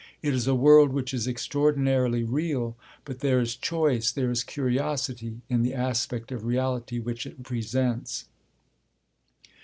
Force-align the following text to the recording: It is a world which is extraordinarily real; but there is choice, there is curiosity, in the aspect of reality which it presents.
It 0.23 0.33
is 0.33 0.47
a 0.47 0.55
world 0.55 0.93
which 0.93 1.13
is 1.13 1.27
extraordinarily 1.27 2.23
real; 2.23 2.75
but 3.05 3.19
there 3.19 3.39
is 3.39 3.55
choice, 3.55 4.11
there 4.11 4.31
is 4.31 4.43
curiosity, 4.43 5.41
in 5.47 5.61
the 5.61 5.75
aspect 5.75 6.31
of 6.31 6.43
reality 6.43 6.97
which 6.97 7.27
it 7.27 7.43
presents. 7.43 8.25